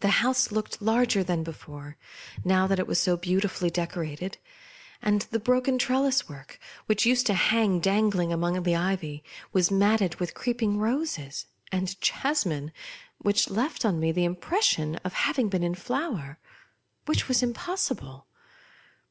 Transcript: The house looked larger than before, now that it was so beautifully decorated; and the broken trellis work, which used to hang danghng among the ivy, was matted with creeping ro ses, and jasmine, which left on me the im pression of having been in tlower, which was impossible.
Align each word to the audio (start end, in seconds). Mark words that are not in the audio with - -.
The 0.00 0.08
house 0.24 0.50
looked 0.50 0.80
larger 0.80 1.22
than 1.22 1.42
before, 1.42 1.98
now 2.42 2.66
that 2.66 2.78
it 2.78 2.86
was 2.86 2.98
so 2.98 3.18
beautifully 3.18 3.68
decorated; 3.68 4.38
and 5.02 5.20
the 5.30 5.38
broken 5.38 5.76
trellis 5.76 6.26
work, 6.26 6.58
which 6.86 7.04
used 7.04 7.26
to 7.26 7.34
hang 7.34 7.78
danghng 7.78 8.32
among 8.32 8.62
the 8.62 8.74
ivy, 8.74 9.22
was 9.52 9.70
matted 9.70 10.14
with 10.14 10.32
creeping 10.32 10.78
ro 10.78 11.04
ses, 11.04 11.44
and 11.70 12.00
jasmine, 12.00 12.72
which 13.18 13.50
left 13.50 13.84
on 13.84 14.00
me 14.00 14.10
the 14.10 14.24
im 14.24 14.36
pression 14.36 14.96
of 15.04 15.12
having 15.12 15.50
been 15.50 15.62
in 15.62 15.74
tlower, 15.74 16.38
which 17.04 17.28
was 17.28 17.42
impossible. 17.42 18.26